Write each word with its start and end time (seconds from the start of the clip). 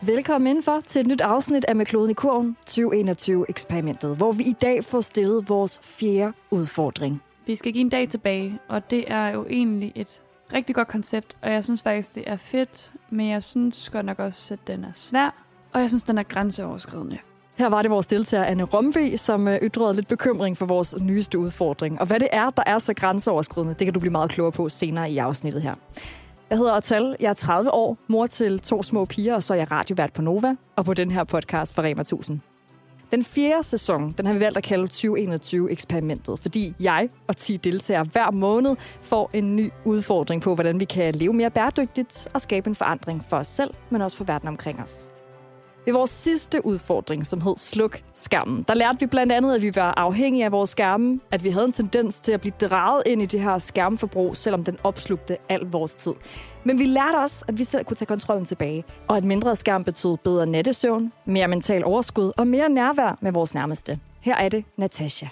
Velkommen 0.00 0.46
indenfor 0.46 0.80
til 0.86 1.00
et 1.00 1.06
nyt 1.06 1.20
afsnit 1.20 1.64
af 1.68 1.76
Med 1.76 1.86
kloden 1.86 2.10
i 2.10 2.14
kurven 2.14 2.56
2021-eksperimentet, 2.70 4.16
hvor 4.16 4.32
vi 4.32 4.42
i 4.42 4.52
dag 4.62 4.84
får 4.84 5.00
stillet 5.00 5.48
vores 5.48 5.80
fjerde 5.82 6.32
udfordring. 6.50 7.22
Vi 7.46 7.56
skal 7.56 7.72
give 7.72 7.80
en 7.80 7.88
dag 7.88 8.08
tilbage, 8.08 8.58
og 8.68 8.90
det 8.90 9.04
er 9.12 9.28
jo 9.28 9.46
egentlig 9.50 9.92
et 9.94 10.20
rigtig 10.52 10.74
godt 10.74 10.88
koncept, 10.88 11.36
og 11.42 11.52
jeg 11.52 11.64
synes 11.64 11.82
faktisk, 11.82 12.14
det 12.14 12.24
er 12.26 12.36
fedt, 12.36 12.92
men 13.10 13.28
jeg 13.28 13.42
synes 13.42 13.90
godt 13.90 14.06
nok 14.06 14.18
også, 14.18 14.54
at 14.54 14.60
den 14.66 14.84
er 14.84 14.92
svær, 14.94 15.44
og 15.72 15.80
jeg 15.80 15.88
synes, 15.88 16.02
den 16.02 16.18
er 16.18 16.22
grænseoverskridende. 16.22 17.18
Her 17.58 17.68
var 17.68 17.82
det 17.82 17.90
vores 17.90 18.06
deltager 18.06 18.44
Anne 18.44 18.64
Romve, 18.64 19.16
som 19.16 19.48
øh, 19.48 19.58
ytrede 19.62 19.94
lidt 19.94 20.08
bekymring 20.08 20.56
for 20.56 20.66
vores 20.66 20.96
nyeste 21.00 21.38
udfordring. 21.38 22.00
Og 22.00 22.06
hvad 22.06 22.20
det 22.20 22.28
er, 22.32 22.50
der 22.50 22.62
er 22.66 22.78
så 22.78 22.94
grænseoverskridende, 22.94 23.74
det 23.74 23.86
kan 23.86 23.94
du 23.94 24.00
blive 24.00 24.12
meget 24.12 24.30
klogere 24.30 24.52
på 24.52 24.68
senere 24.68 25.10
i 25.10 25.18
afsnittet 25.18 25.62
her. 25.62 25.74
Jeg 26.50 26.58
hedder 26.58 26.72
Atal, 26.72 27.16
jeg 27.20 27.30
er 27.30 27.34
30 27.34 27.74
år, 27.74 27.96
mor 28.06 28.26
til 28.26 28.58
to 28.58 28.82
små 28.82 29.04
piger, 29.04 29.34
og 29.34 29.42
så 29.42 29.54
er 29.54 29.58
jeg 29.58 29.70
radiovært 29.70 30.12
på 30.12 30.22
Nova, 30.22 30.54
og 30.76 30.84
på 30.84 30.94
den 30.94 31.10
her 31.10 31.24
podcast 31.24 31.74
fra 31.74 31.82
Rema 31.82 32.00
1000. 32.00 32.40
Den 33.10 33.24
fjerde 33.24 33.62
sæson, 33.62 34.12
den 34.18 34.26
har 34.26 34.32
vi 34.32 34.40
valgt 34.40 34.56
at 34.56 34.64
kalde 34.64 34.84
2021-eksperimentet, 34.84 36.38
fordi 36.38 36.74
jeg 36.80 37.08
og 37.26 37.36
10 37.36 37.56
deltagere 37.56 38.04
hver 38.04 38.30
måned 38.30 38.76
får 39.02 39.30
en 39.32 39.56
ny 39.56 39.70
udfordring 39.84 40.42
på, 40.42 40.54
hvordan 40.54 40.80
vi 40.80 40.84
kan 40.84 41.14
leve 41.14 41.32
mere 41.32 41.50
bæredygtigt 41.50 42.28
og 42.34 42.40
skabe 42.40 42.68
en 42.68 42.74
forandring 42.74 43.24
for 43.28 43.36
os 43.36 43.46
selv, 43.46 43.74
men 43.90 44.02
også 44.02 44.16
for 44.16 44.24
verden 44.24 44.48
omkring 44.48 44.80
os. 44.80 45.08
Ved 45.88 45.94
vores 45.94 46.10
sidste 46.10 46.66
udfordring, 46.66 47.26
som 47.26 47.40
hed 47.40 47.54
Sluk 47.56 48.00
skærmen, 48.14 48.62
der 48.62 48.74
lærte 48.74 49.00
vi 49.00 49.06
blandt 49.06 49.32
andet, 49.32 49.54
at 49.54 49.62
vi 49.62 49.72
var 49.74 49.94
afhængige 49.96 50.44
af 50.44 50.52
vores 50.52 50.70
skærme, 50.70 51.20
at 51.30 51.44
vi 51.44 51.50
havde 51.50 51.64
en 51.64 51.72
tendens 51.72 52.20
til 52.20 52.32
at 52.32 52.40
blive 52.40 52.52
drejet 52.60 53.02
ind 53.06 53.22
i 53.22 53.26
det 53.26 53.40
her 53.40 53.58
skærmforbrug, 53.58 54.36
selvom 54.36 54.64
den 54.64 54.78
opslugte 54.84 55.36
al 55.48 55.60
vores 55.60 55.94
tid. 55.94 56.12
Men 56.64 56.78
vi 56.78 56.84
lærte 56.84 57.16
også, 57.16 57.44
at 57.48 57.58
vi 57.58 57.64
selv 57.64 57.84
kunne 57.84 57.96
tage 57.96 58.06
kontrollen 58.06 58.44
tilbage, 58.44 58.84
og 59.08 59.16
at 59.16 59.24
mindre 59.24 59.56
skærm 59.56 59.84
betød 59.84 60.16
bedre 60.16 60.46
nattesøvn, 60.46 61.12
mere 61.24 61.48
mental 61.48 61.84
overskud 61.84 62.32
og 62.36 62.46
mere 62.46 62.68
nærvær 62.68 63.18
med 63.20 63.32
vores 63.32 63.54
nærmeste. 63.54 63.98
Her 64.20 64.36
er 64.36 64.48
det 64.48 64.64
Natasha. 64.76 65.26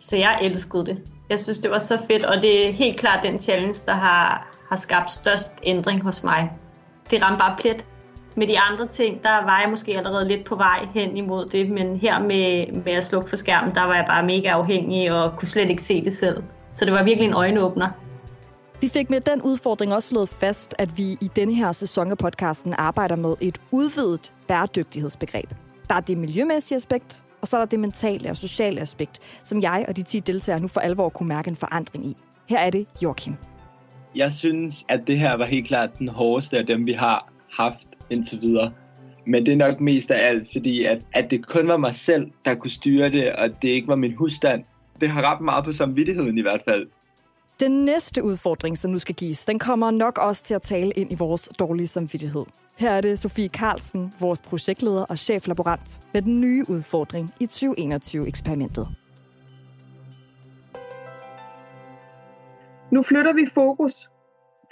Så 0.00 0.16
jeg 0.16 0.38
elskede 0.42 0.86
det. 0.86 0.98
Jeg 1.30 1.38
synes, 1.38 1.58
det 1.58 1.70
var 1.70 1.78
så 1.78 1.98
fedt, 2.10 2.24
og 2.24 2.42
det 2.42 2.68
er 2.68 2.72
helt 2.72 3.00
klart 3.00 3.24
den 3.24 3.40
challenge, 3.40 3.82
der 3.86 3.94
har, 3.94 4.56
har 4.70 4.76
skabt 4.76 5.10
størst 5.10 5.54
ændring 5.62 6.02
hos 6.02 6.24
mig. 6.24 6.52
Det 7.10 7.22
ramte 7.22 7.38
bare 7.38 7.56
plet 7.58 7.86
med 8.34 8.46
de 8.46 8.58
andre 8.58 8.86
ting, 8.86 9.22
der 9.22 9.44
var 9.44 9.60
jeg 9.60 9.70
måske 9.70 9.98
allerede 9.98 10.28
lidt 10.28 10.44
på 10.44 10.56
vej 10.56 10.86
hen 10.94 11.16
imod 11.16 11.46
det, 11.46 11.70
men 11.70 11.96
her 11.96 12.18
med, 12.18 12.72
med 12.84 12.92
at 12.92 13.04
slukke 13.04 13.28
for 13.28 13.36
skærmen, 13.36 13.74
der 13.74 13.84
var 13.84 13.94
jeg 13.94 14.04
bare 14.08 14.26
mega 14.26 14.48
afhængig 14.48 15.12
og 15.12 15.32
kunne 15.36 15.48
slet 15.48 15.70
ikke 15.70 15.82
se 15.82 16.04
det 16.04 16.12
selv. 16.12 16.42
Så 16.74 16.84
det 16.84 16.92
var 16.92 17.04
virkelig 17.04 17.28
en 17.28 17.34
øjenåbner. 17.34 17.88
Vi 18.80 18.88
fik 18.88 19.10
med 19.10 19.20
den 19.20 19.42
udfordring 19.42 19.94
også 19.94 20.08
slået 20.08 20.28
fast, 20.28 20.74
at 20.78 20.98
vi 20.98 21.02
i 21.02 21.30
denne 21.36 21.54
her 21.54 21.72
sæson 21.72 22.10
af 22.10 22.18
podcasten 22.18 22.74
arbejder 22.78 23.16
med 23.16 23.34
et 23.40 23.60
udvidet 23.70 24.32
bæredygtighedsbegreb. 24.48 25.50
Der 25.88 25.94
er 25.94 26.00
det 26.00 26.18
miljømæssige 26.18 26.76
aspekt, 26.76 27.24
og 27.40 27.48
så 27.48 27.56
er 27.56 27.60
der 27.60 27.66
det 27.66 27.80
mentale 27.80 28.30
og 28.30 28.36
sociale 28.36 28.80
aspekt, 28.80 29.18
som 29.42 29.62
jeg 29.62 29.84
og 29.88 29.96
de 29.96 30.02
10 30.02 30.20
deltagere 30.20 30.60
nu 30.60 30.68
for 30.68 30.80
alvor 30.80 31.08
kunne 31.08 31.28
mærke 31.28 31.48
en 31.48 31.56
forandring 31.56 32.06
i. 32.06 32.16
Her 32.48 32.58
er 32.58 32.70
det 32.70 32.86
Joachim. 33.02 33.34
Jeg 34.14 34.32
synes, 34.32 34.84
at 34.88 35.00
det 35.06 35.18
her 35.18 35.36
var 35.36 35.46
helt 35.46 35.66
klart 35.66 35.98
den 35.98 36.08
hårdeste 36.08 36.58
af 36.58 36.66
dem, 36.66 36.86
vi 36.86 36.92
har 36.92 37.31
haft 37.52 37.88
indtil 38.10 38.38
videre. 38.42 38.72
Men 39.26 39.46
det 39.46 39.52
er 39.52 39.56
nok 39.56 39.80
mest 39.80 40.10
af 40.10 40.28
alt, 40.28 40.52
fordi 40.52 40.84
at, 40.84 41.02
at 41.12 41.30
det 41.30 41.46
kun 41.46 41.68
var 41.68 41.76
mig 41.76 41.94
selv, 41.94 42.30
der 42.44 42.54
kunne 42.54 42.70
styre 42.70 43.10
det, 43.10 43.32
og 43.32 43.62
det 43.62 43.68
ikke 43.68 43.88
var 43.88 43.96
min 43.96 44.14
husstand. 44.14 44.64
Det 45.00 45.08
har 45.08 45.32
ret 45.32 45.40
meget 45.40 45.64
på 45.64 45.72
samvittigheden 45.72 46.38
i 46.38 46.42
hvert 46.42 46.62
fald. 46.64 46.86
Den 47.60 47.72
næste 47.72 48.24
udfordring, 48.24 48.78
som 48.78 48.90
nu 48.90 48.98
skal 48.98 49.14
gives, 49.14 49.46
den 49.46 49.58
kommer 49.58 49.90
nok 49.90 50.18
også 50.18 50.44
til 50.44 50.54
at 50.54 50.62
tale 50.62 50.90
ind 50.90 51.12
i 51.12 51.14
vores 51.14 51.50
dårlige 51.58 51.86
samvittighed. 51.86 52.44
Her 52.78 52.90
er 52.90 53.00
det 53.00 53.18
Sofie 53.18 53.48
Carlsen, 53.48 54.12
vores 54.20 54.40
projektleder 54.40 55.02
og 55.02 55.18
cheflaborant, 55.18 56.00
med 56.12 56.22
den 56.22 56.40
nye 56.40 56.64
udfordring 56.68 57.30
i 57.40 57.44
2021-eksperimentet. 57.44 58.88
Nu 62.90 63.02
flytter 63.02 63.32
vi 63.32 63.46
fokus 63.54 64.08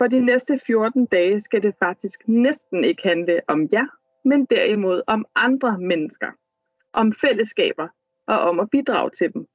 for 0.01 0.07
de 0.07 0.21
næste 0.21 0.61
14 0.67 1.07
dage 1.07 1.41
skal 1.41 1.63
det 1.63 1.75
faktisk 1.79 2.29
næsten 2.29 2.85
ikke 2.85 3.03
handle 3.03 3.41
om 3.49 3.69
jer, 3.73 3.87
men 4.25 4.45
derimod 4.45 5.03
om 5.07 5.25
andre 5.35 5.79
mennesker, 5.79 6.27
om 6.93 7.13
fællesskaber 7.13 7.89
og 8.27 8.39
om 8.41 8.61
at 8.61 8.71
bidrage 8.71 9.11
til 9.11 9.33
dem. 9.33 9.47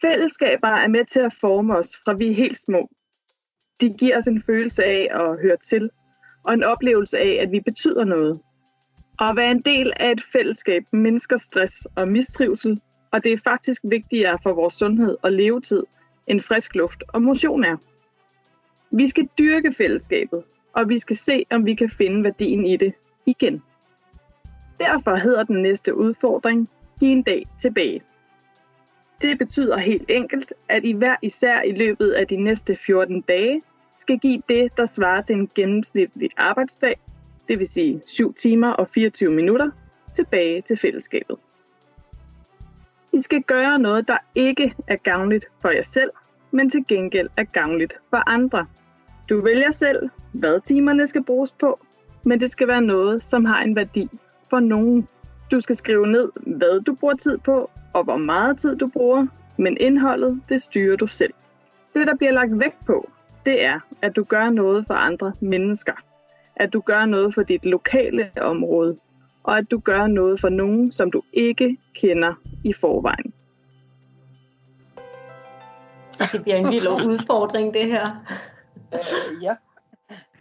Fællesskaber 0.00 0.68
er 0.68 0.88
med 0.88 1.04
til 1.04 1.20
at 1.20 1.34
forme 1.40 1.76
os 1.76 1.96
fra 2.04 2.12
vi 2.12 2.30
er 2.30 2.34
helt 2.34 2.58
små. 2.58 2.88
De 3.80 3.88
giver 3.98 4.16
os 4.16 4.26
en 4.26 4.42
følelse 4.42 4.84
af 4.84 5.08
at 5.10 5.40
høre 5.42 5.56
til, 5.56 5.90
og 6.44 6.54
en 6.54 6.64
oplevelse 6.64 7.18
af, 7.18 7.38
at 7.40 7.52
vi 7.52 7.60
betyder 7.60 8.04
noget. 8.04 8.40
Og 9.20 9.28
at 9.28 9.36
være 9.36 9.50
en 9.50 9.60
del 9.60 9.92
af 9.96 10.12
et 10.12 10.22
fællesskab 10.32 10.82
mindsker 10.92 11.36
stress 11.36 11.86
og 11.96 12.08
mistrivsel, 12.08 12.80
og 13.12 13.24
det 13.24 13.32
er 13.32 13.38
faktisk 13.44 13.82
vigtigere 13.84 14.38
for 14.42 14.54
vores 14.54 14.74
sundhed 14.74 15.16
og 15.22 15.32
levetid, 15.32 15.82
end 16.26 16.40
frisk 16.40 16.74
luft 16.74 17.02
og 17.08 17.22
motion 17.22 17.64
er. 17.64 17.76
Vi 18.90 19.08
skal 19.08 19.28
dyrke 19.38 19.72
fællesskabet, 19.72 20.42
og 20.72 20.88
vi 20.88 20.98
skal 20.98 21.16
se, 21.16 21.44
om 21.50 21.66
vi 21.66 21.74
kan 21.74 21.90
finde 21.90 22.24
værdien 22.24 22.66
i 22.66 22.76
det 22.76 22.94
igen. 23.26 23.62
Derfor 24.78 25.16
hedder 25.16 25.44
den 25.44 25.62
næste 25.62 25.94
udfordring, 25.94 26.68
Giv 27.00 27.08
en 27.08 27.22
dag 27.22 27.46
tilbage. 27.60 28.02
Det 29.22 29.38
betyder 29.38 29.78
helt 29.78 30.04
enkelt, 30.08 30.52
at 30.68 30.84
I 30.84 30.92
hver 30.92 31.16
især 31.22 31.62
i 31.62 31.70
løbet 31.70 32.10
af 32.10 32.26
de 32.26 32.36
næste 32.36 32.76
14 32.76 33.20
dage 33.20 33.60
skal 33.98 34.18
give 34.18 34.42
det, 34.48 34.76
der 34.76 34.86
svarer 34.86 35.22
til 35.22 35.36
en 35.36 35.48
gennemsnitlig 35.54 36.30
arbejdsdag, 36.36 37.00
det 37.48 37.58
vil 37.58 37.68
sige 37.68 38.02
7 38.06 38.34
timer 38.34 38.70
og 38.70 38.88
24 38.90 39.30
minutter, 39.30 39.70
tilbage 40.16 40.62
til 40.62 40.78
fællesskabet. 40.78 41.36
I 43.12 43.20
skal 43.20 43.42
gøre 43.42 43.78
noget, 43.78 44.08
der 44.08 44.18
ikke 44.34 44.74
er 44.86 44.96
gavnligt 44.96 45.46
for 45.62 45.68
jer 45.68 45.82
selv, 45.82 46.10
men 46.50 46.70
til 46.70 46.84
gengæld 46.88 47.28
er 47.36 47.44
gavnligt 47.44 47.94
for 48.10 48.28
andre. 48.28 48.66
Du 49.28 49.40
vælger 49.40 49.70
selv, 49.70 50.10
hvad 50.32 50.60
timerne 50.60 51.06
skal 51.06 51.24
bruges 51.24 51.50
på, 51.50 51.80
men 52.24 52.40
det 52.40 52.50
skal 52.50 52.68
være 52.68 52.80
noget, 52.80 53.24
som 53.24 53.44
har 53.44 53.62
en 53.62 53.76
værdi 53.76 54.08
for 54.50 54.60
nogen. 54.60 55.08
Du 55.50 55.60
skal 55.60 55.76
skrive 55.76 56.06
ned, 56.06 56.28
hvad 56.46 56.80
du 56.80 56.94
bruger 56.94 57.14
tid 57.14 57.38
på, 57.38 57.70
og 57.94 58.04
hvor 58.04 58.16
meget 58.16 58.58
tid 58.58 58.76
du 58.76 58.88
bruger, 58.92 59.26
men 59.58 59.76
indholdet, 59.80 60.40
det 60.48 60.62
styrer 60.62 60.96
du 60.96 61.06
selv. 61.06 61.34
Det, 61.94 62.06
der 62.06 62.16
bliver 62.16 62.32
lagt 62.32 62.58
vægt 62.58 62.86
på, 62.86 63.10
det 63.46 63.64
er, 63.64 63.80
at 64.02 64.16
du 64.16 64.22
gør 64.24 64.50
noget 64.50 64.84
for 64.86 64.94
andre 64.94 65.32
mennesker. 65.40 65.92
At 66.56 66.72
du 66.72 66.80
gør 66.80 67.06
noget 67.06 67.34
for 67.34 67.42
dit 67.42 67.64
lokale 67.64 68.30
område, 68.40 68.96
og 69.44 69.58
at 69.58 69.70
du 69.70 69.78
gør 69.78 70.06
noget 70.06 70.40
for 70.40 70.48
nogen, 70.48 70.92
som 70.92 71.10
du 71.10 71.22
ikke 71.32 71.76
kender 71.94 72.34
i 72.64 72.72
forvejen. 72.72 73.32
Det 76.32 76.42
bliver 76.42 76.56
en 76.56 76.70
vild 76.70 76.88
udfordring, 77.10 77.74
det 77.74 77.86
her. 77.86 78.06
Øh, 78.94 79.42
ja. 79.42 79.54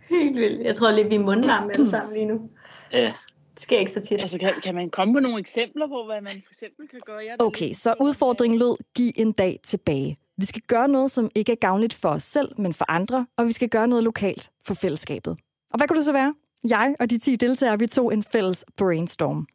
Helt 0.10 0.36
vildt. 0.36 0.66
Jeg 0.66 0.76
tror 0.76 0.92
lidt, 0.92 1.10
vi 1.10 1.16
er 1.16 1.20
mundlarme 1.20 1.74
alle 1.74 1.90
sammen 1.90 2.14
lige 2.14 2.26
nu. 2.26 2.50
Ja. 2.94 3.14
Det 3.54 3.64
sker 3.64 3.80
ikke 3.80 3.92
så 3.92 4.02
tit. 4.02 4.22
Altså, 4.22 4.38
kan, 4.38 4.50
kan 4.64 4.76
man 4.76 4.90
komme 4.90 5.14
på 5.14 5.20
nogle 5.20 5.40
eksempler 5.40 5.88
på, 5.88 6.04
hvad 6.06 6.22
man 6.22 6.32
for 6.32 6.52
eksempel 6.52 6.88
kan 6.88 7.00
gøre? 7.06 7.18
Jeg 7.18 7.36
Okay, 7.40 7.74
så 7.74 7.94
udfordringen 8.00 8.60
lød, 8.60 8.78
giv 8.96 9.12
en 9.16 9.32
dag 9.32 9.60
tilbage. 9.64 10.18
Vi 10.38 10.46
skal 10.46 10.62
gøre 10.68 10.88
noget, 10.88 11.12
som 11.12 11.32
ikke 11.36 11.52
er 11.52 11.56
gavnligt 11.56 11.94
for 11.94 12.10
os 12.10 12.24
selv, 12.24 12.52
men 12.58 12.74
for 12.74 12.86
andre, 12.92 13.28
og 13.38 13.46
vi 13.46 13.52
skal 13.52 13.70
gøre 13.70 13.88
noget 13.88 14.04
lokalt 14.04 14.50
for 14.66 14.74
fællesskabet. 14.74 15.38
Og 15.72 15.78
hvad 15.78 15.88
kunne 15.88 15.98
det 15.98 16.06
så 16.06 16.14
være? 16.14 16.34
Jeg 16.70 16.96
og 17.00 17.10
de 17.10 17.18
10 17.18 17.36
deltagere, 17.36 17.80
vi 17.80 17.88
tog 17.88 18.14
en 18.14 18.24
fælles 18.24 18.66
brainstorm. 18.78 19.48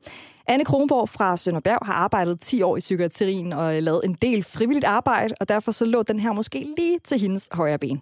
Anne 0.48 0.64
Kronborg 0.64 1.08
fra 1.08 1.36
Sønderberg 1.36 1.86
har 1.86 1.92
arbejdet 1.92 2.40
10 2.40 2.62
år 2.62 2.76
i 2.76 2.80
psykiatrien 2.80 3.52
og 3.52 3.76
øh, 3.76 3.82
lavet 3.82 4.04
en 4.04 4.14
del 4.22 4.42
frivilligt 4.42 4.84
arbejde, 4.84 5.34
og 5.40 5.48
derfor 5.48 5.72
så 5.72 5.84
lå 5.84 6.02
den 6.02 6.20
her 6.20 6.32
måske 6.32 6.58
lige 6.76 6.98
til 7.04 7.20
hendes 7.20 7.48
højre 7.52 7.78
ben. 7.78 8.00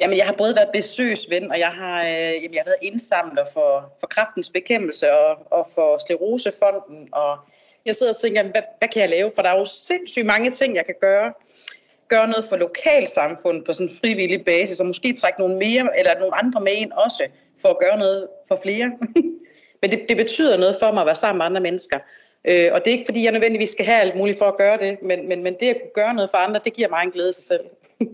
Jamen, 0.00 0.16
jeg 0.16 0.26
har 0.26 0.34
både 0.38 0.54
været 0.56 0.70
besøgsven, 0.72 1.50
og 1.50 1.58
jeg 1.58 1.68
har, 1.68 2.02
øh, 2.02 2.10
jamen, 2.10 2.54
jeg 2.54 2.60
har 2.60 2.70
været 2.70 2.82
indsamler 2.82 3.44
for, 3.52 3.92
for 4.00 4.06
kraftens 4.06 4.50
bekæmpelse 4.50 5.12
og, 5.12 5.36
og 5.50 5.66
for 5.74 5.98
Slerosefonden. 6.06 7.08
Og 7.12 7.38
jeg 7.86 7.96
sidder 7.96 8.12
og 8.12 8.20
tænker, 8.20 8.42
hvad, 8.42 8.62
hvad 8.78 8.88
kan 8.88 9.02
jeg 9.02 9.10
lave? 9.10 9.32
For 9.34 9.42
der 9.42 9.48
er 9.50 9.58
jo 9.58 9.64
sindssygt 9.64 10.26
mange 10.26 10.50
ting, 10.50 10.76
jeg 10.76 10.86
kan 10.86 10.94
gøre. 11.00 11.32
Gøre 12.08 12.28
noget 12.28 12.44
for 12.44 12.56
lokalsamfundet 12.56 13.64
på 13.64 13.72
sådan 13.72 13.88
en 13.88 13.94
frivillig 14.00 14.44
basis, 14.44 14.80
og 14.80 14.86
måske 14.86 15.12
trække 15.12 15.40
nogle 15.40 15.56
mere 15.56 15.98
eller 15.98 16.18
nogle 16.18 16.34
andre 16.34 16.60
med 16.60 16.72
ind 16.72 16.92
også, 16.92 17.26
for 17.62 17.68
at 17.68 17.78
gøre 17.78 17.98
noget 17.98 18.28
for 18.48 18.58
flere. 18.62 18.92
Men 19.82 19.90
det, 19.90 20.04
det 20.08 20.16
betyder 20.16 20.56
noget 20.56 20.76
for 20.80 20.92
mig 20.92 21.00
at 21.00 21.06
være 21.06 21.14
sammen 21.14 21.38
med 21.38 21.46
andre 21.46 21.60
mennesker. 21.60 21.98
Øh, 22.44 22.68
og 22.72 22.78
det 22.78 22.86
er 22.86 22.92
ikke, 22.92 23.04
fordi 23.04 23.24
jeg 23.24 23.32
nødvendigvis 23.32 23.70
skal 23.70 23.84
have 23.84 24.00
alt 24.00 24.16
muligt 24.16 24.38
for 24.38 24.44
at 24.44 24.56
gøre 24.56 24.78
det, 24.78 24.98
men, 25.02 25.28
men, 25.28 25.42
men 25.42 25.54
det 25.60 25.68
at 25.68 25.76
kunne 25.80 26.04
gøre 26.04 26.14
noget 26.14 26.30
for 26.30 26.38
andre, 26.38 26.60
det 26.64 26.72
giver 26.72 26.88
mig 26.88 27.02
en 27.04 27.10
glæde 27.10 27.32
sig 27.32 27.44
selv. 27.44 27.64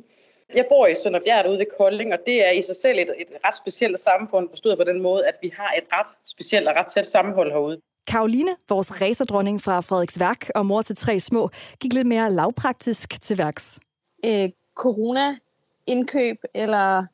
Jeg 0.54 0.66
bor 0.68 0.86
i 0.86 0.94
Sønderbjerg 0.94 1.48
ude 1.50 1.58
ved 1.58 1.66
Kolding, 1.78 2.12
og 2.12 2.18
det 2.26 2.46
er 2.46 2.50
i 2.50 2.62
sig 2.62 2.76
selv 2.76 2.98
et, 2.98 3.10
et 3.18 3.28
ret 3.46 3.56
specielt 3.56 3.98
samfund, 3.98 4.48
forstået 4.50 4.78
på 4.78 4.84
den 4.84 5.00
måde, 5.00 5.26
at 5.26 5.34
vi 5.42 5.52
har 5.56 5.74
et 5.78 5.84
ret 5.92 6.06
specielt 6.26 6.68
og 6.68 6.74
ret 6.76 6.86
tæt 6.86 7.06
sammenhold 7.06 7.52
herude. 7.52 7.80
Karoline, 8.06 8.56
vores 8.68 9.02
racerdronning 9.02 9.62
fra 9.62 9.80
Frederiksværk 9.80 10.50
og 10.54 10.66
mor 10.66 10.82
til 10.82 10.96
tre 10.96 11.20
små, 11.20 11.50
gik 11.80 11.92
lidt 11.92 12.06
mere 12.06 12.32
lavpraktisk 12.32 13.22
til 13.22 13.38
værks. 13.38 13.80
Øh, 14.24 14.48
corona-indkøb, 14.74 16.36
eller 16.54 17.04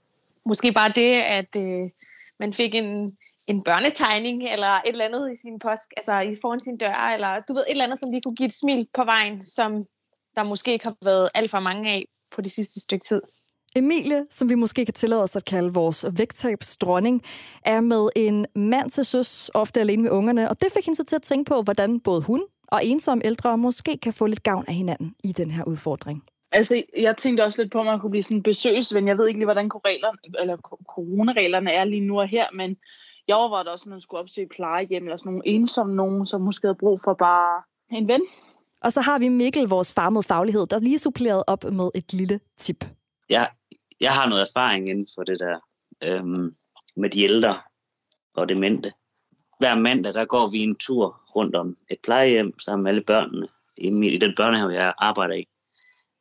måske 0.44 0.72
bare 0.72 0.92
det, 0.94 1.14
at 1.14 1.56
øh, 1.56 1.90
man 2.38 2.52
fik 2.52 2.74
en, 2.74 3.16
en 3.46 3.62
børnetegning, 3.62 4.42
eller 4.42 4.66
et 4.66 4.80
eller 4.86 5.04
andet 5.04 5.32
i 5.32 5.36
sin 5.36 5.58
post, 5.58 5.82
altså 5.96 6.20
i 6.20 6.36
foran 6.40 6.60
sin 6.60 6.76
dør, 6.76 7.12
eller 7.14 7.40
du 7.48 7.54
ved, 7.54 7.62
et 7.62 7.70
eller 7.70 7.84
andet, 7.84 7.98
som 7.98 8.10
lige 8.10 8.22
kunne 8.22 8.34
give 8.34 8.46
et 8.46 8.52
smil 8.52 8.88
på 8.94 9.04
vejen, 9.04 9.44
som 9.44 9.84
der 10.36 10.42
måske 10.42 10.72
ikke 10.72 10.84
har 10.84 10.96
været 11.04 11.28
alt 11.34 11.50
for 11.50 11.60
mange 11.60 11.90
af 11.90 12.04
på 12.34 12.40
det 12.40 12.52
sidste 12.52 12.80
stykke 12.80 13.04
tid. 13.04 13.22
Emilie, 13.76 14.26
som 14.30 14.48
vi 14.48 14.54
måske 14.54 14.84
kan 14.84 14.94
tillade 14.94 15.22
os 15.22 15.36
at 15.36 15.44
kalde 15.44 15.72
vores 15.74 16.06
vægttabsdronning, 16.18 17.22
er 17.64 17.80
med 17.80 18.08
en 18.16 18.46
mand 18.54 18.90
til 18.90 19.04
søs, 19.04 19.50
ofte 19.54 19.80
alene 19.80 20.02
med 20.02 20.10
ungerne, 20.10 20.48
og 20.48 20.60
det 20.60 20.68
fik 20.74 20.84
hende 20.84 20.96
så 20.96 21.04
til 21.04 21.16
at 21.16 21.22
tænke 21.22 21.48
på, 21.48 21.62
hvordan 21.62 22.00
både 22.00 22.22
hun 22.22 22.42
og 22.68 22.84
ensomme 22.84 23.26
ældre 23.26 23.58
måske 23.58 23.98
kan 24.02 24.12
få 24.12 24.26
lidt 24.26 24.42
gavn 24.42 24.64
af 24.68 24.74
hinanden 24.74 25.14
i 25.24 25.32
den 25.32 25.50
her 25.50 25.64
udfordring. 25.64 26.22
Altså, 26.52 26.82
jeg 26.96 27.16
tænkte 27.16 27.44
også 27.44 27.62
lidt 27.62 27.72
på, 27.72 27.80
at 27.80 27.86
man 27.86 28.00
kunne 28.00 28.10
blive 28.10 28.22
sådan 28.22 28.36
en 28.36 28.42
besøgsven. 28.42 29.08
Jeg 29.08 29.18
ved 29.18 29.26
ikke 29.26 29.40
lige, 29.40 29.46
hvordan 29.46 29.70
reglerne, 29.74 30.18
eller 30.40 30.56
coronareglerne 30.94 31.70
er 31.72 31.84
lige 31.84 32.06
nu 32.06 32.20
og 32.20 32.28
her, 32.28 32.46
men 32.54 32.76
jeg 33.28 33.36
overvejede 33.36 33.72
også, 33.72 33.84
at 33.84 33.90
man 33.90 34.00
skulle 34.00 34.20
opsøge 34.20 34.48
plejehjem, 34.48 35.02
eller 35.02 35.16
sådan 35.16 35.32
nogle 35.32 35.46
ensomme 35.46 35.94
nogen, 35.94 36.26
som 36.26 36.40
måske 36.40 36.66
havde 36.66 36.78
brug 36.78 37.00
for 37.04 37.14
bare 37.14 37.62
en 37.90 38.08
ven. 38.08 38.22
Og 38.80 38.92
så 38.92 39.00
har 39.00 39.18
vi 39.18 39.28
Mikkel, 39.28 39.68
vores 39.68 39.92
farmede 39.92 40.22
faglighed, 40.22 40.66
der 40.66 40.78
lige 40.78 40.98
suppleret 40.98 41.44
op 41.46 41.64
med 41.64 41.90
et 41.94 42.12
lille 42.12 42.40
tip. 42.58 42.84
Jeg, 43.28 43.50
jeg 44.00 44.12
har 44.12 44.28
noget 44.28 44.42
erfaring 44.42 44.88
inden 44.88 45.06
for 45.14 45.22
det 45.22 45.40
der 45.40 45.58
øhm, 46.02 46.54
med 46.96 47.10
de 47.10 47.22
ældre 47.22 47.60
og 48.34 48.48
demente. 48.48 48.92
Hver 49.58 49.78
mandag, 49.78 50.14
der 50.14 50.24
går 50.24 50.50
vi 50.50 50.58
en 50.58 50.76
tur 50.76 51.20
rundt 51.36 51.56
om 51.56 51.76
et 51.90 51.98
plejehjem 52.02 52.58
sammen 52.58 52.82
med 52.82 52.90
alle 52.90 53.04
børnene 53.04 53.48
i, 53.76 54.14
i 54.14 54.16
den 54.16 54.34
børnehave, 54.36 54.72
jeg 54.72 54.94
arbejder 54.98 55.34
i. 55.34 55.44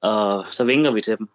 Og 0.01 0.45
så 0.51 0.63
vinker 0.65 0.91
vi 0.91 1.01
til 1.01 1.17
dem. 1.17 1.29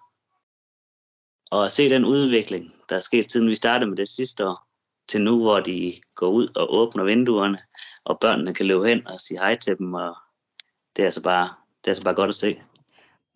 Og 1.50 1.64
at 1.64 1.72
se 1.72 1.90
den 1.90 2.04
udvikling, 2.04 2.72
der 2.88 2.96
er 2.96 3.00
sket 3.00 3.32
siden 3.32 3.48
vi 3.48 3.54
startede 3.54 3.90
med 3.90 3.96
det 3.96 4.08
sidste 4.08 4.48
år, 4.48 4.66
til 5.08 5.22
nu, 5.22 5.42
hvor 5.42 5.60
de 5.60 5.94
går 6.14 6.28
ud 6.28 6.48
og 6.56 6.74
åbner 6.74 7.04
vinduerne, 7.04 7.58
og 8.04 8.18
børnene 8.20 8.54
kan 8.54 8.66
løbe 8.66 8.86
hen 8.86 9.06
og 9.06 9.20
sige 9.20 9.38
hej 9.38 9.58
til 9.58 9.78
dem, 9.78 9.94
og 9.94 10.16
det 10.96 11.02
er 11.02 11.06
altså 11.06 11.22
bare, 11.22 11.48
det 11.84 11.86
er 11.86 11.90
altså 11.90 12.04
bare 12.04 12.14
godt 12.14 12.28
at 12.28 12.34
se. 12.34 12.62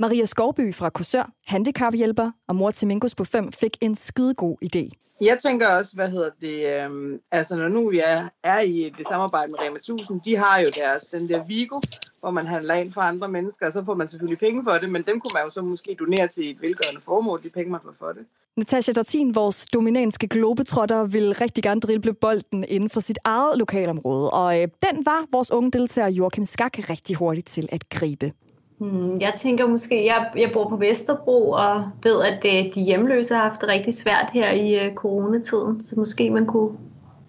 Maria 0.00 0.24
Skovby 0.24 0.74
fra 0.74 0.90
Korsør, 0.90 1.30
handicaphjælper 1.46 2.30
og 2.48 2.56
mor 2.56 2.70
til 2.70 2.88
Mingus 2.88 3.14
på 3.14 3.24
5, 3.24 3.52
fik 3.52 3.76
en 3.80 3.94
skidegod 3.94 4.56
idé. 4.64 4.88
Jeg 5.20 5.38
tænker 5.38 5.68
også, 5.68 5.94
hvad 5.94 6.10
hedder 6.10 6.30
det, 6.40 6.84
øhm, 6.84 7.20
altså 7.30 7.56
når 7.56 7.68
nu 7.68 7.92
jeg 7.92 8.28
er 8.44 8.60
i 8.60 8.92
det 8.98 9.06
samarbejde 9.06 9.50
med 9.50 9.60
Rema 9.60 9.76
1000, 9.76 10.20
de 10.20 10.36
har 10.36 10.60
jo 10.60 10.70
deres, 10.74 11.04
den 11.04 11.28
der 11.28 11.44
Vigo, 11.44 11.80
hvor 12.20 12.30
man 12.30 12.46
handler 12.46 12.74
ind 12.74 12.92
for 12.92 13.00
andre 13.00 13.28
mennesker, 13.28 13.66
og 13.66 13.72
så 13.72 13.84
får 13.84 13.94
man 13.94 14.08
selvfølgelig 14.08 14.38
penge 14.38 14.64
for 14.64 14.72
det, 14.72 14.90
men 14.90 15.02
dem 15.02 15.20
kunne 15.20 15.30
man 15.34 15.42
jo 15.44 15.50
så 15.50 15.62
måske 15.62 15.96
donere 15.98 16.28
til 16.28 16.50
et 16.50 16.62
velgørende 16.62 17.00
formål, 17.00 17.42
de 17.42 17.48
penge, 17.48 17.70
man 17.70 17.80
får 17.84 17.94
for 17.98 18.12
det. 18.12 18.24
Natasha 18.56 18.92
Dortin, 18.92 19.34
vores 19.34 19.66
dominanske 19.66 20.28
globetrotter, 20.28 21.04
vil 21.04 21.34
rigtig 21.34 21.64
gerne 21.64 21.80
drible 21.80 22.12
bolden 22.12 22.64
inden 22.68 22.90
for 22.90 23.00
sit 23.00 23.18
eget 23.24 23.58
lokalområde, 23.58 24.30
og 24.30 24.62
øh, 24.62 24.68
den 24.90 25.06
var 25.06 25.26
vores 25.32 25.50
unge 25.50 25.70
deltager 25.70 26.08
Joachim 26.08 26.44
Skak 26.44 26.90
rigtig 26.90 27.16
hurtigt 27.16 27.46
til 27.46 27.68
at 27.72 27.88
gribe. 27.88 28.32
Hmm, 28.80 29.20
jeg 29.20 29.32
tænker 29.36 29.66
måske, 29.66 30.06
jeg, 30.06 30.30
jeg 30.36 30.50
bor 30.52 30.68
på 30.68 30.76
Vesterbro 30.76 31.50
og 31.50 31.90
ved, 32.02 32.22
at 32.22 32.44
øh, 32.46 32.74
de 32.74 32.84
hjemløse 32.84 33.34
har 33.34 33.48
haft 33.48 33.60
det 33.60 33.68
rigtig 33.68 33.94
svært 33.94 34.30
her 34.34 34.50
i 34.50 34.86
øh, 34.86 34.94
coronatiden, 34.94 35.80
så 35.80 35.94
måske 35.96 36.30
man 36.30 36.46
kunne, 36.46 36.78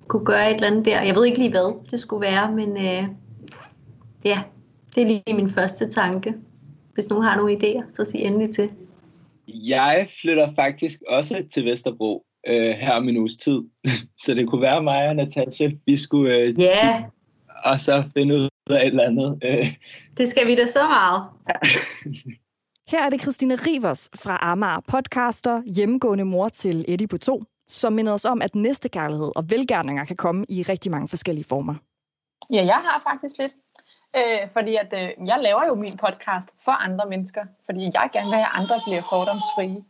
kunne 0.08 0.26
gøre 0.26 0.50
et 0.50 0.56
eller 0.56 0.68
andet 0.68 0.86
der. 0.86 1.02
Jeg 1.02 1.16
ved 1.16 1.26
ikke 1.26 1.38
lige, 1.38 1.50
hvad 1.50 1.90
det 1.92 2.00
skulle 2.00 2.22
være, 2.22 2.52
men 2.52 2.70
øh, 2.70 3.04
ja, 4.26 4.40
det 4.96 5.04
er 5.04 5.08
lige 5.08 5.36
min 5.36 5.50
første 5.50 5.90
tanke. 5.90 6.34
Hvis 6.94 7.10
nogen 7.10 7.26
har 7.26 7.38
nogle 7.38 7.58
idéer, 7.58 7.90
så 7.90 8.06
sig 8.06 8.20
endelig 8.22 8.56
til. 8.56 8.70
Jeg 9.48 10.08
flytter 10.22 10.48
faktisk 10.56 11.00
også 11.08 11.44
til 11.54 11.66
Vesterbro 11.66 12.26
øh, 12.48 12.70
her 12.70 12.94
om 12.94 13.10
en 13.10 13.18
uges 13.18 13.38
tid, 13.38 13.62
så 14.26 14.34
det 14.34 14.50
kunne 14.50 14.62
være 14.62 14.84
mig 14.84 15.08
og 15.08 15.16
Natasha, 15.16 15.70
vi 15.86 15.98
skulle 15.98 16.36
øh, 16.36 16.60
yeah. 16.60 17.04
og 17.64 17.80
så 17.80 18.04
finde 18.14 18.36
ud 18.36 18.51
af 18.72 18.82
et 18.82 18.88
eller 18.88 19.04
andet. 19.04 19.40
Øh. 19.44 19.76
Det 20.18 20.28
skal 20.28 20.48
vi 20.48 20.56
da 20.56 20.66
så 20.66 20.88
meget. 20.88 21.24
Her 22.92 23.06
er 23.06 23.10
det 23.10 23.22
Christine 23.22 23.56
Rivers 23.56 24.10
fra 24.16 24.38
Amager, 24.42 24.80
podcaster, 24.88 25.62
hjemmegående 25.76 26.26
mor 26.26 26.48
til 26.48 26.86
Eddie 26.88 27.08
på 27.08 27.18
to, 27.18 27.44
som 27.68 27.94
minder 27.94 28.14
os 28.14 28.26
om, 28.26 28.42
at 28.42 28.56
næste 28.56 28.90
kærlighed 28.90 29.32
og 29.36 29.50
velgærninger 29.50 30.06
kan 30.06 30.16
komme 30.16 30.46
i 30.50 30.64
rigtig 30.64 30.92
mange 30.92 31.08
forskellige 31.08 31.46
former. 31.50 31.76
Ja, 32.50 32.66
jeg 32.66 32.76
har 32.86 33.02
faktisk 33.10 33.38
lidt. 33.38 33.52
Øh, 34.16 34.50
fordi 34.54 34.76
at, 34.76 34.94
øh, 34.94 35.28
jeg 35.28 35.40
laver 35.40 35.66
jo 35.68 35.76
min 35.76 35.98
podcast 35.98 36.50
for 36.66 36.72
andre 36.72 37.06
mennesker, 37.06 37.44
fordi 37.66 37.82
jeg 37.84 38.10
gerne 38.14 38.28
vil 38.28 38.36
have, 38.36 38.46
at 38.46 38.62
andre 38.62 38.76
bliver 38.88 39.02
fordomsfrie. 39.10 39.84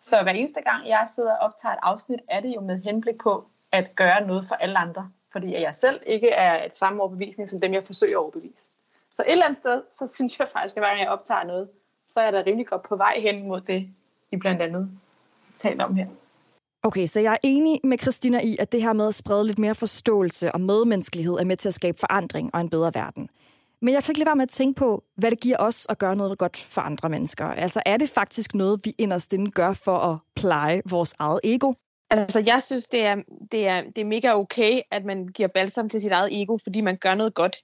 Så 0.00 0.22
hver 0.22 0.32
eneste 0.32 0.60
gang, 0.60 0.88
jeg 0.88 1.04
sidder 1.14 1.32
og 1.32 1.38
optager 1.46 1.72
et 1.72 1.78
afsnit, 1.82 2.20
er 2.28 2.40
det 2.40 2.54
jo 2.54 2.60
med 2.60 2.82
henblik 2.82 3.18
på 3.22 3.44
at 3.72 3.96
gøre 3.96 4.26
noget 4.26 4.44
for 4.48 4.54
alle 4.54 4.78
andre 4.78 5.10
fordi 5.36 5.52
jeg 5.52 5.74
selv 5.74 6.00
ikke 6.06 6.30
er 6.30 6.66
et 6.66 6.76
samme 6.76 7.02
overbevisning 7.02 7.50
som 7.50 7.60
dem, 7.60 7.72
jeg 7.72 7.84
forsøger 7.84 8.12
at 8.12 8.22
overbevise. 8.22 8.68
Så 9.12 9.22
et 9.22 9.32
eller 9.32 9.44
andet 9.44 9.58
sted, 9.58 9.82
så 9.90 10.06
synes 10.06 10.38
jeg 10.38 10.48
faktisk, 10.52 10.76
at 10.76 10.80
hver 10.82 10.88
gang 10.88 11.00
jeg 11.00 11.08
optager 11.08 11.44
noget, 11.44 11.68
så 12.08 12.20
er 12.20 12.24
jeg 12.24 12.32
da 12.32 12.42
rimelig 12.46 12.66
godt 12.66 12.82
på 12.82 12.96
vej 12.96 13.14
hen 13.20 13.48
mod 13.48 13.60
det, 13.60 13.88
I 14.32 14.36
blandt 14.36 14.62
andet 14.62 14.90
taler 15.56 15.84
om 15.84 15.94
her. 15.94 16.06
Okay, 16.82 17.06
så 17.06 17.20
jeg 17.20 17.32
er 17.32 17.38
enig 17.42 17.80
med 17.84 17.98
Christina 17.98 18.40
i, 18.44 18.56
at 18.58 18.72
det 18.72 18.82
her 18.82 18.92
med 18.92 19.08
at 19.08 19.14
sprede 19.14 19.46
lidt 19.46 19.58
mere 19.58 19.74
forståelse 19.74 20.52
og 20.52 20.60
medmenneskelighed 20.60 21.34
er 21.34 21.44
med 21.44 21.56
til 21.56 21.68
at 21.68 21.74
skabe 21.74 21.98
forandring 21.98 22.50
og 22.54 22.60
en 22.60 22.70
bedre 22.70 22.94
verden. 22.94 23.28
Men 23.80 23.94
jeg 23.94 24.04
kan 24.04 24.10
ikke 24.12 24.18
lade 24.18 24.26
være 24.26 24.36
med 24.36 24.42
at 24.42 24.48
tænke 24.60 24.78
på, 24.78 25.04
hvad 25.16 25.30
det 25.30 25.40
giver 25.40 25.56
os 25.58 25.86
at 25.88 25.98
gøre 25.98 26.16
noget 26.16 26.38
godt 26.38 26.56
for 26.56 26.80
andre 26.80 27.08
mennesker. 27.08 27.44
Altså 27.46 27.82
er 27.86 27.96
det 27.96 28.08
faktisk 28.08 28.54
noget, 28.54 28.80
vi 28.84 28.94
inderst 28.98 29.32
inde 29.32 29.50
gør 29.50 29.72
for 29.72 29.98
at 29.98 30.18
pleje 30.36 30.82
vores 30.90 31.14
eget 31.18 31.40
ego? 31.44 31.72
Altså, 32.10 32.42
jeg 32.46 32.62
synes, 32.62 32.88
det 32.88 33.00
er, 33.00 33.16
det, 33.52 33.68
er, 33.68 33.82
det 33.82 33.98
er 33.98 34.04
mega 34.04 34.34
okay, 34.34 34.80
at 34.90 35.04
man 35.04 35.26
giver 35.26 35.48
balsam 35.48 35.88
til 35.88 36.00
sit 36.00 36.12
eget 36.12 36.42
ego, 36.42 36.58
fordi 36.62 36.80
man 36.80 36.96
gør 36.96 37.14
noget 37.14 37.34
godt. 37.34 37.56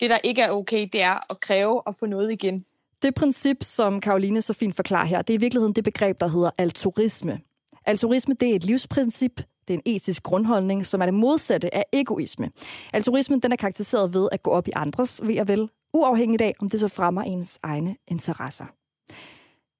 Det, 0.00 0.10
der 0.10 0.18
ikke 0.24 0.42
er 0.42 0.50
okay, 0.50 0.88
det 0.92 1.02
er 1.02 1.30
at 1.30 1.40
kræve 1.40 1.82
at 1.86 1.94
få 2.00 2.06
noget 2.06 2.32
igen. 2.32 2.64
Det 3.02 3.14
princip, 3.14 3.56
som 3.62 4.00
Karoline 4.00 4.42
så 4.42 4.52
fint 4.52 4.76
forklarer 4.76 5.06
her, 5.06 5.22
det 5.22 5.34
er 5.34 5.38
i 5.38 5.40
virkeligheden 5.40 5.74
det 5.74 5.84
begreb, 5.84 6.20
der 6.20 6.28
hedder 6.28 6.50
altruisme. 6.58 7.40
Altruisme, 7.86 8.34
det 8.34 8.50
er 8.50 8.56
et 8.56 8.64
livsprincip, 8.64 9.36
det 9.68 9.74
er 9.74 9.78
en 9.78 9.94
etisk 9.94 10.22
grundholdning, 10.22 10.86
som 10.86 11.00
er 11.00 11.06
det 11.06 11.14
modsatte 11.14 11.74
af 11.74 11.84
egoisme. 11.92 12.50
Altruismen 12.92 13.40
den 13.40 13.52
er 13.52 13.56
karakteriseret 13.56 14.14
ved 14.14 14.28
at 14.32 14.42
gå 14.42 14.50
op 14.50 14.68
i 14.68 14.70
andres 14.76 15.20
ved 15.24 15.40
og 15.40 15.48
vel, 15.48 15.68
uafhængigt 15.94 16.42
af, 16.42 16.54
om 16.60 16.70
det 16.70 16.80
så 16.80 16.88
fremmer 16.88 17.22
ens 17.22 17.58
egne 17.62 17.96
interesser. 18.08 18.64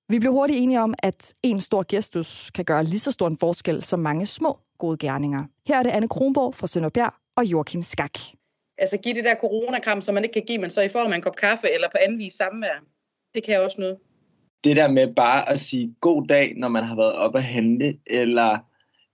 Vi 0.09 0.19
blev 0.19 0.33
hurtigt 0.33 0.59
enige 0.59 0.81
om, 0.81 0.95
at 1.03 1.35
en 1.43 1.61
stor 1.61 1.85
gestus 1.89 2.51
kan 2.51 2.65
gøre 2.65 2.85
lige 2.85 2.99
så 2.99 3.13
stor 3.13 3.27
en 3.27 3.39
forskel 3.39 3.83
som 3.83 4.01
mange 4.01 4.27
små 4.27 4.59
gode 4.79 4.97
gerninger. 4.97 5.45
Her 5.69 5.79
er 5.79 5.83
det 5.83 5.91
Anne 5.91 6.09
Kronborg 6.09 6.55
fra 6.55 6.67
Sønderbjerg 6.67 7.15
og 7.37 7.45
Joachim 7.45 7.83
Skak. 7.83 8.19
Altså 8.79 8.97
give 8.97 9.15
det 9.15 9.25
der 9.25 9.35
coronakram, 9.35 10.01
som 10.01 10.15
man 10.15 10.25
ikke 10.25 10.33
kan 10.33 10.47
give, 10.47 10.59
men 10.59 10.71
så 10.71 10.81
i 10.81 10.89
form 10.89 11.13
af 11.13 11.17
en 11.17 11.23
kop 11.23 11.37
kaffe 11.37 11.67
eller 11.75 11.89
på 11.89 11.99
anden 12.05 12.19
vis 12.19 12.33
samvær. 12.33 12.85
Det 13.35 13.45
kan 13.45 13.61
også 13.61 13.77
noget. 13.81 13.97
Det 14.65 14.77
der 14.77 14.89
med 14.89 15.15
bare 15.15 15.49
at 15.49 15.61
sige 15.61 15.95
god 16.01 16.27
dag, 16.27 16.53
når 16.57 16.69
man 16.69 16.85
har 16.85 16.97
været 16.97 17.13
op 17.13 17.37
at 17.37 17.43
handle, 17.43 17.99
eller 18.07 18.59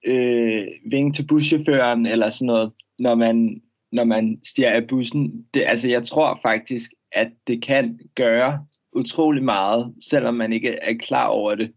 øh, 0.07 0.67
vinge 0.91 1.13
til 1.13 1.27
buschaufføren, 1.27 2.07
eller 2.07 2.31
sådan 2.31 2.47
noget, 2.47 2.73
når 2.99 3.15
man, 3.15 3.63
når 3.93 4.05
man 4.05 4.41
stiger 4.45 4.71
af 4.71 4.87
bussen. 4.87 5.47
Det, 5.55 5.65
altså 5.67 5.89
jeg 5.89 6.03
tror 6.03 6.39
faktisk, 6.43 6.91
at 7.13 7.29
det 7.47 7.63
kan 7.63 8.01
gøre 8.15 8.67
utrolig 8.97 9.45
meget, 9.45 9.95
selvom 10.11 10.35
man 10.35 10.53
ikke 10.53 10.79
er 10.83 10.95
klar 11.01 11.27
over 11.27 11.55
det. 11.55 11.71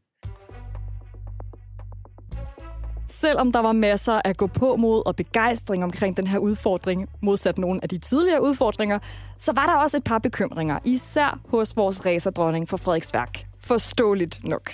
Selvom 3.07 3.51
der 3.51 3.59
var 3.59 3.71
masser 3.71 4.21
at 4.25 4.37
gå 4.37 4.47
på 4.47 4.75
mod 4.75 5.07
og 5.07 5.15
begejstring 5.15 5.83
omkring 5.83 6.17
den 6.17 6.27
her 6.27 6.39
udfordring, 6.39 7.09
modsat 7.21 7.57
nogle 7.57 7.79
af 7.83 7.89
de 7.89 7.97
tidligere 7.97 8.43
udfordringer, 8.43 8.99
så 9.37 9.53
var 9.53 9.65
der 9.65 9.75
også 9.75 9.97
et 9.97 10.03
par 10.03 10.19
bekymringer, 10.19 10.79
især 10.85 11.39
hos 11.47 11.77
vores 11.77 12.05
racerdronning 12.05 12.69
for 12.69 12.77
Frederiksværk. 12.77 13.37
Forståeligt 13.59 14.43
nok. 14.43 14.71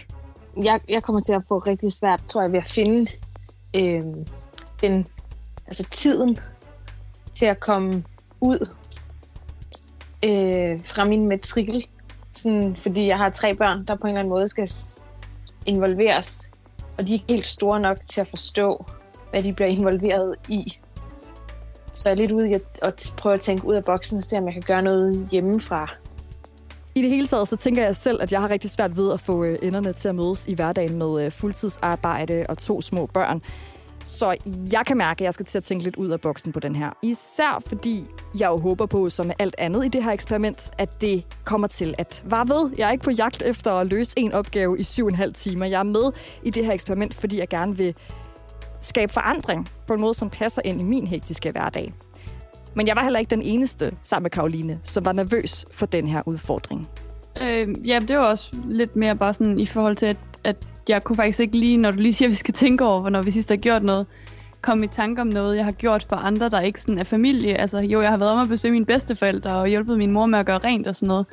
Jeg, 0.63 0.79
jeg 0.89 1.03
kommer 1.03 1.21
til 1.21 1.33
at 1.33 1.43
få 1.47 1.57
rigtig 1.59 1.91
svært, 1.93 2.23
tror 2.27 2.41
jeg, 2.41 2.51
ved 2.51 2.59
at 2.59 2.67
finde 2.67 3.11
øh, 3.75 4.03
den, 4.81 5.07
altså 5.67 5.83
tiden 5.91 6.39
til 7.35 7.45
at 7.45 7.59
komme 7.59 8.03
ud 8.41 8.69
øh, 10.23 10.81
fra 10.83 11.05
min 11.05 11.27
matrikel 11.27 11.85
sådan, 12.37 12.75
fordi 12.75 13.07
jeg 13.07 13.17
har 13.17 13.29
tre 13.29 13.55
børn, 13.55 13.85
der 13.85 13.95
på 13.95 14.01
en 14.01 14.07
eller 14.07 14.19
anden 14.19 14.29
måde 14.29 14.47
skal 14.47 14.69
involveres. 15.65 16.51
Og 16.97 17.07
de 17.07 17.11
er 17.11 17.13
ikke 17.13 17.25
helt 17.29 17.45
store 17.45 17.79
nok 17.79 17.97
til 18.09 18.21
at 18.21 18.27
forstå, 18.27 18.85
hvad 19.29 19.43
de 19.43 19.53
bliver 19.53 19.69
involveret 19.69 20.35
i. 20.49 20.73
Så 21.93 22.03
jeg 22.05 22.11
er 22.11 22.17
lidt 22.17 22.31
ude 22.31 22.49
i 22.49 22.53
at, 22.53 22.61
at 22.81 23.13
prøve 23.17 23.35
at 23.35 23.41
tænke 23.41 23.67
ud 23.67 23.75
af 23.75 23.83
boksen 23.83 24.17
og 24.17 24.23
se, 24.23 24.37
om 24.37 24.45
jeg 24.45 24.53
kan 24.53 24.63
gøre 24.67 24.81
noget 24.81 25.27
hjemmefra. 25.31 25.95
I 26.95 27.01
det 27.01 27.09
hele 27.09 27.27
taget, 27.27 27.47
så 27.47 27.55
tænker 27.55 27.83
jeg 27.83 27.95
selv, 27.95 28.21
at 28.21 28.31
jeg 28.31 28.41
har 28.41 28.49
rigtig 28.49 28.69
svært 28.69 28.97
ved 28.97 29.13
at 29.13 29.19
få 29.19 29.43
øh, 29.43 29.59
enderne 29.61 29.93
til 29.93 30.09
at 30.09 30.15
mødes 30.15 30.47
i 30.47 30.53
hverdagen 30.53 30.97
med 30.97 31.25
øh, 31.25 31.31
fuldtidsarbejde 31.31 32.45
og 32.49 32.57
to 32.57 32.81
små 32.81 33.05
børn. 33.05 33.41
Så 34.07 34.35
jeg 34.71 34.85
kan 34.85 34.97
mærke, 34.97 35.21
at 35.21 35.25
jeg 35.25 35.33
skal 35.33 35.45
til 35.45 35.57
at 35.57 35.63
tænke 35.63 35.83
lidt 35.83 35.95
ud 35.95 36.09
af 36.09 36.21
boksen 36.21 36.51
på 36.51 36.59
den 36.59 36.75
her. 36.75 36.89
Især 37.03 37.63
fordi 37.67 38.05
jeg 38.39 38.47
jo 38.47 38.57
håber 38.57 38.85
på, 38.85 39.09
som 39.09 39.25
med 39.25 39.35
alt 39.39 39.55
andet 39.57 39.85
i 39.85 39.87
det 39.87 40.03
her 40.03 40.11
eksperiment, 40.11 40.71
at 40.77 41.01
det 41.01 41.25
kommer 41.45 41.67
til 41.67 41.95
at 41.97 42.23
vare 42.25 42.49
ved. 42.49 42.71
Jeg 42.77 42.87
er 42.87 42.91
ikke 42.91 43.03
på 43.03 43.11
jagt 43.11 43.41
efter 43.41 43.71
at 43.71 43.87
løse 43.87 44.13
en 44.17 44.33
opgave 44.33 44.79
i 44.79 44.83
syv 44.83 45.03
og 45.03 45.09
en 45.09 45.15
halv 45.15 45.33
timer. 45.33 45.65
Jeg 45.65 45.79
er 45.79 45.83
med 45.83 46.11
i 46.43 46.49
det 46.49 46.65
her 46.65 46.73
eksperiment, 46.73 47.13
fordi 47.13 47.39
jeg 47.39 47.47
gerne 47.47 47.77
vil 47.77 47.95
skabe 48.81 49.13
forandring 49.13 49.69
på 49.87 49.93
en 49.93 50.01
måde, 50.01 50.13
som 50.13 50.29
passer 50.29 50.61
ind 50.65 50.81
i 50.81 50.83
min 50.83 51.07
hektiske 51.07 51.51
hverdag. 51.51 51.93
Men 52.75 52.87
jeg 52.87 52.95
var 52.95 53.03
heller 53.03 53.19
ikke 53.19 53.29
den 53.29 53.41
eneste, 53.41 53.97
sammen 54.01 54.23
med 54.23 54.31
Karoline, 54.31 54.79
som 54.83 55.05
var 55.05 55.13
nervøs 55.13 55.65
for 55.71 55.85
den 55.85 56.07
her 56.07 56.21
udfordring. 56.25 56.87
Øh, 57.41 57.87
ja, 57.87 57.99
det 57.99 58.17
var 58.17 58.25
også 58.25 58.55
lidt 58.65 58.95
mere 58.95 59.15
bare 59.15 59.33
sådan 59.33 59.59
i 59.59 59.65
forhold 59.65 59.95
til, 59.95 60.05
at, 60.05 60.17
at 60.43 60.67
jeg 60.89 61.03
kunne 61.03 61.15
faktisk 61.15 61.39
ikke 61.39 61.57
lige, 61.57 61.77
når 61.77 61.91
du 61.91 61.99
lige 61.99 62.13
siger, 62.13 62.27
at 62.27 62.31
vi 62.31 62.35
skal 62.35 62.53
tænke 62.53 62.85
over, 62.85 63.01
hvornår 63.01 63.21
vi 63.21 63.31
sidst 63.31 63.49
har 63.49 63.55
gjort 63.55 63.83
noget, 63.83 64.07
komme 64.61 64.85
i 64.85 64.87
tanke 64.87 65.21
om 65.21 65.27
noget, 65.27 65.57
jeg 65.57 65.65
har 65.65 65.71
gjort 65.71 66.05
for 66.09 66.15
andre, 66.15 66.49
der 66.49 66.61
ikke 66.61 66.81
sådan 66.81 66.99
er 66.99 67.03
familie. 67.03 67.57
Altså 67.57 67.79
jo, 67.79 68.01
jeg 68.01 68.09
har 68.09 68.17
været 68.17 68.31
om 68.31 68.39
at 68.39 68.47
besøge 68.47 68.71
mine 68.71 68.85
bedsteforældre 68.85 69.55
og 69.55 69.67
hjulpet 69.67 69.97
min 69.97 70.11
mor 70.11 70.25
med 70.25 70.39
at 70.39 70.45
gøre 70.45 70.57
rent 70.57 70.87
og 70.87 70.95
sådan 70.95 71.07
noget. 71.07 71.25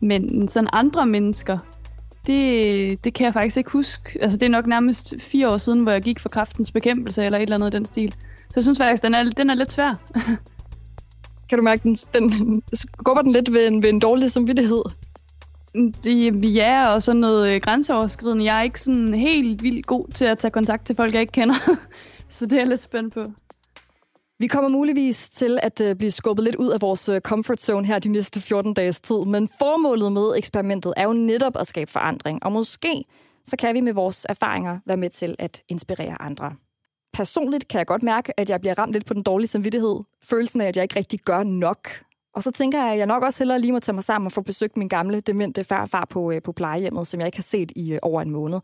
Men 0.00 0.48
sådan 0.48 0.68
andre 0.72 1.06
mennesker, 1.06 1.58
det, 2.26 3.04
det 3.04 3.14
kan 3.14 3.24
jeg 3.24 3.32
faktisk 3.32 3.56
ikke 3.56 3.70
huske. 3.70 4.18
Altså 4.22 4.38
det 4.38 4.46
er 4.46 4.50
nok 4.50 4.66
nærmest 4.66 5.14
fire 5.18 5.48
år 5.48 5.56
siden, 5.56 5.80
hvor 5.80 5.92
jeg 5.92 6.02
gik 6.02 6.18
for 6.18 6.28
kraftens 6.28 6.70
bekæmpelse 6.70 7.24
eller 7.24 7.38
et 7.38 7.42
eller 7.42 7.54
andet 7.54 7.74
i 7.74 7.76
den 7.76 7.84
stil. 7.84 8.14
Så 8.38 8.52
jeg 8.56 8.62
synes 8.62 8.78
faktisk, 8.78 9.02
den 9.02 9.14
er, 9.14 9.30
den 9.30 9.50
er 9.50 9.54
lidt 9.54 9.72
svær. 9.72 9.94
kan 11.48 11.58
du 11.58 11.62
mærke, 11.64 11.82
den, 11.82 11.96
den 12.14 12.62
skubber 12.72 13.22
den 13.22 13.32
lidt 13.32 13.52
ved 13.52 13.68
en, 13.68 13.82
ved 13.82 13.90
en 13.90 14.00
dårlig 14.00 14.30
samvittighed? 14.30 14.82
Det, 16.04 16.54
ja, 16.54 16.94
og 16.94 17.02
sådan 17.02 17.20
noget 17.20 17.54
øh, 17.54 17.60
grænseoverskridende. 17.60 18.44
Jeg 18.44 18.58
er 18.58 18.62
ikke 18.62 18.80
sådan 18.80 19.14
helt 19.14 19.62
vildt 19.62 19.86
god 19.86 20.08
til 20.08 20.24
at 20.24 20.38
tage 20.38 20.50
kontakt 20.50 20.86
til 20.86 20.96
folk, 20.96 21.14
jeg 21.14 21.20
ikke 21.20 21.32
kender. 21.32 21.54
Så 22.28 22.46
det 22.46 22.52
er 22.52 22.56
jeg 22.56 22.66
lidt 22.66 22.82
spændt 22.82 23.14
på. 23.14 23.24
Vi 24.38 24.46
kommer 24.46 24.68
muligvis 24.68 25.28
til 25.30 25.58
at 25.62 25.80
øh, 25.80 25.96
blive 25.96 26.10
skubbet 26.10 26.44
lidt 26.44 26.56
ud 26.56 26.70
af 26.70 26.80
vores 26.80 27.08
øh, 27.08 27.20
comfort 27.20 27.60
zone 27.60 27.86
her 27.86 27.98
de 27.98 28.08
næste 28.08 28.40
14 28.40 28.74
dages 28.74 29.00
tid, 29.00 29.24
men 29.26 29.48
formålet 29.58 30.12
med 30.12 30.32
eksperimentet 30.36 30.94
er 30.96 31.04
jo 31.04 31.12
netop 31.12 31.56
at 31.60 31.66
skabe 31.66 31.90
forandring, 31.90 32.44
og 32.44 32.52
måske 32.52 33.04
så 33.44 33.56
kan 33.56 33.74
vi 33.74 33.80
med 33.80 33.92
vores 33.92 34.26
erfaringer 34.28 34.78
være 34.86 34.96
med 34.96 35.10
til 35.10 35.36
at 35.38 35.62
inspirere 35.68 36.22
andre. 36.22 36.52
Personligt 37.12 37.68
kan 37.68 37.78
jeg 37.78 37.86
godt 37.86 38.02
mærke, 38.02 38.40
at 38.40 38.50
jeg 38.50 38.60
bliver 38.60 38.78
ramt 38.78 38.92
lidt 38.92 39.06
på 39.06 39.14
den 39.14 39.22
dårlige 39.22 39.48
samvittighed. 39.48 40.00
Følelsen 40.24 40.60
af, 40.60 40.66
at 40.66 40.76
jeg 40.76 40.82
ikke 40.82 40.96
rigtig 40.96 41.20
gør 41.20 41.42
nok. 41.42 41.88
Og 42.36 42.42
så 42.42 42.50
tænker 42.50 42.82
jeg, 42.82 42.92
at 42.92 42.98
jeg 42.98 43.06
nok 43.06 43.22
også 43.22 43.38
hellere 43.38 43.58
lige 43.58 43.72
må 43.72 43.78
tage 43.80 43.94
mig 43.94 44.04
sammen 44.04 44.26
og 44.26 44.32
få 44.32 44.42
besøgt 44.42 44.76
min 44.76 44.88
gamle 44.88 45.20
demente 45.20 45.64
farfar 45.64 46.06
på, 46.10 46.32
øh, 46.32 46.42
på 46.42 46.52
plejehjemmet, 46.52 47.06
som 47.06 47.20
jeg 47.20 47.26
ikke 47.26 47.38
har 47.38 47.42
set 47.42 47.72
i 47.76 47.92
øh, 47.92 47.98
over 48.02 48.22
en 48.22 48.30
måned. 48.30 48.60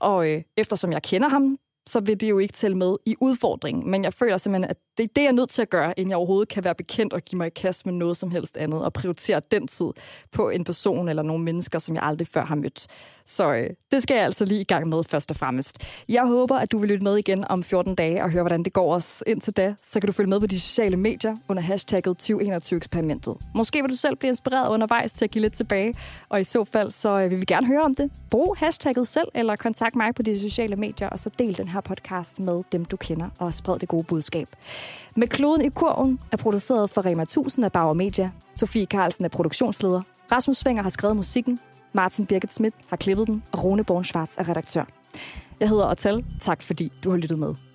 Og 0.00 0.30
øh, 0.30 0.42
eftersom 0.56 0.92
jeg 0.92 1.02
kender 1.02 1.28
ham, 1.28 1.56
så 1.86 2.00
vil 2.00 2.20
det 2.20 2.30
jo 2.30 2.38
ikke 2.38 2.52
tælle 2.52 2.76
med 2.76 2.96
i 3.06 3.14
udfordringen. 3.20 3.90
Men 3.90 4.04
jeg 4.04 4.14
føler 4.14 4.36
simpelthen, 4.36 4.70
at 4.70 4.76
det 4.96 5.04
er 5.04 5.08
det, 5.16 5.22
jeg 5.22 5.28
er 5.28 5.32
nødt 5.32 5.50
til 5.50 5.62
at 5.62 5.70
gøre, 5.70 5.94
inden 5.96 6.10
jeg 6.10 6.16
overhovedet 6.16 6.48
kan 6.48 6.64
være 6.64 6.74
bekendt 6.74 7.12
og 7.12 7.22
give 7.22 7.36
mig 7.36 7.46
i 7.46 7.50
kast 7.50 7.86
med 7.86 7.94
noget 7.94 8.16
som 8.16 8.30
helst 8.30 8.56
andet, 8.56 8.84
og 8.84 8.92
prioritere 8.92 9.40
den 9.50 9.68
tid 9.68 9.86
på 10.32 10.48
en 10.48 10.64
person 10.64 11.08
eller 11.08 11.22
nogle 11.22 11.44
mennesker, 11.44 11.78
som 11.78 11.94
jeg 11.94 12.02
aldrig 12.02 12.28
før 12.28 12.44
har 12.44 12.54
mødt. 12.54 12.86
Så 13.26 13.52
øh, 13.52 13.70
det 13.90 14.02
skal 14.02 14.14
jeg 14.14 14.24
altså 14.24 14.44
lige 14.44 14.60
i 14.60 14.64
gang 14.64 14.88
med 14.88 15.04
først 15.04 15.30
og 15.30 15.36
fremmest. 15.36 15.76
Jeg 16.08 16.26
håber, 16.26 16.56
at 16.56 16.72
du 16.72 16.78
vil 16.78 16.88
lytte 16.88 17.04
med 17.04 17.16
igen 17.16 17.44
om 17.48 17.62
14 17.64 17.94
dage 17.94 18.24
og 18.24 18.30
høre, 18.30 18.42
hvordan 18.42 18.62
det 18.62 18.72
går 18.72 18.94
os 18.94 19.22
indtil 19.26 19.52
da. 19.52 19.74
Så 19.82 20.00
kan 20.00 20.06
du 20.06 20.12
følge 20.12 20.30
med 20.30 20.40
på 20.40 20.46
de 20.46 20.60
sociale 20.60 20.96
medier 20.96 21.36
under 21.48 21.62
hashtagget 21.62 22.30
2021-eksperimentet. 22.30 23.36
Måske 23.54 23.82
vil 23.82 23.90
du 23.90 23.96
selv 23.96 24.16
blive 24.16 24.28
inspireret 24.28 24.68
undervejs 24.68 25.12
til 25.12 25.24
at 25.24 25.30
give 25.30 25.42
lidt 25.42 25.54
tilbage, 25.54 25.94
og 26.28 26.40
i 26.40 26.44
så 26.44 26.64
fald 26.64 26.90
så 26.90 27.20
øh, 27.20 27.30
vil 27.30 27.40
vi 27.40 27.44
gerne 27.44 27.66
høre 27.66 27.82
om 27.82 27.94
det. 27.94 28.10
Brug 28.30 28.56
hashtagget 28.58 29.06
selv, 29.06 29.28
eller 29.34 29.56
kontakt 29.56 29.96
mig 29.96 30.14
på 30.14 30.22
de 30.22 30.40
sociale 30.40 30.76
medier, 30.76 31.08
og 31.08 31.18
så 31.18 31.30
del 31.38 31.58
den 31.58 31.68
her 31.72 31.80
podcast 31.80 32.40
med 32.40 32.62
dem, 32.72 32.84
du 32.84 32.96
kender, 32.96 33.28
og 33.38 33.54
spred 33.54 33.78
det 33.78 33.88
gode 33.88 34.04
budskab. 34.04 34.48
Med 35.16 35.28
kloden 35.28 35.62
i 35.64 35.68
kurven 35.68 36.20
er 36.32 36.36
produceret 36.36 36.90
for 36.90 37.06
Rema 37.06 37.22
1000 37.22 37.64
af 37.64 37.72
Bauer 37.72 37.94
Media. 37.94 38.30
Sofie 38.54 38.86
Carlsen 38.86 39.24
er 39.24 39.28
produktionsleder. 39.28 40.02
Rasmus 40.32 40.56
Svinger 40.56 40.82
har 40.82 40.90
skrevet 40.90 41.16
musikken. 41.16 41.58
Martin 41.92 42.26
Birgit 42.26 42.52
Schmidt 42.52 42.74
har 42.88 42.96
klippet 42.96 43.26
den, 43.26 43.42
og 43.52 43.64
Rune 43.64 43.84
Born 43.84 44.04
er 44.38 44.48
redaktør. 44.48 44.84
Jeg 45.60 45.68
hedder 45.68 45.90
Otal. 45.90 46.24
Tak 46.40 46.62
fordi 46.62 46.92
du 47.04 47.10
har 47.10 47.16
lyttet 47.16 47.38
med. 47.38 47.71